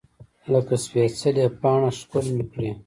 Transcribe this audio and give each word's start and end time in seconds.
لکه 0.51 0.75
سپیڅلې 0.83 1.45
پاڼه 1.61 1.89
ښکل 1.99 2.25
مې 2.35 2.45
کړې 2.51 2.69